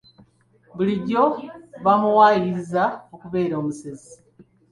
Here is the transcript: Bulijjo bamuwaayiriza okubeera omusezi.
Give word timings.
Bulijjo 0.75 1.23
bamuwaayiriza 1.85 2.83
okubeera 3.13 3.55
omusezi. 3.61 4.13